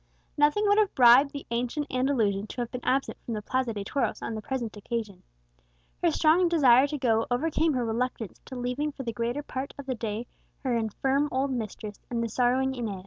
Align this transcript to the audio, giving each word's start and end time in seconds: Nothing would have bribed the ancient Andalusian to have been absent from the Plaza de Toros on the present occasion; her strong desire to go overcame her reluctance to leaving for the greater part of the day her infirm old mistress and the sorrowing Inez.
Nothing 0.35 0.67
would 0.67 0.79
have 0.79 0.95
bribed 0.95 1.29
the 1.29 1.45
ancient 1.51 1.85
Andalusian 1.91 2.47
to 2.47 2.61
have 2.61 2.71
been 2.71 2.83
absent 2.83 3.19
from 3.23 3.35
the 3.35 3.41
Plaza 3.43 3.71
de 3.71 3.83
Toros 3.83 4.19
on 4.23 4.33
the 4.33 4.41
present 4.41 4.75
occasion; 4.75 5.21
her 6.01 6.09
strong 6.09 6.47
desire 6.49 6.87
to 6.87 6.97
go 6.97 7.27
overcame 7.29 7.73
her 7.73 7.85
reluctance 7.85 8.39
to 8.45 8.55
leaving 8.55 8.91
for 8.91 9.03
the 9.03 9.13
greater 9.13 9.43
part 9.43 9.75
of 9.77 9.85
the 9.85 9.93
day 9.93 10.25
her 10.63 10.75
infirm 10.75 11.29
old 11.31 11.51
mistress 11.51 11.99
and 12.09 12.23
the 12.23 12.29
sorrowing 12.29 12.73
Inez. 12.73 12.99